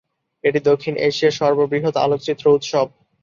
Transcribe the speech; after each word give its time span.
এটি 0.43 0.59
দক্ষিণ 0.69 0.93
এশিয়ার 1.01 1.37
সর্ববৃহৎ 1.39 1.95
আলোকচিত্র 1.97 2.45
উৎসব। 2.51 2.87